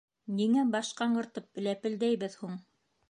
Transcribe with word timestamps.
—Ниңә 0.37 0.63
баш 0.75 0.89
ҡаңғыртып 1.01 1.63
ләпелдәйбеҙ 1.67 2.39
һуң? 2.41 2.57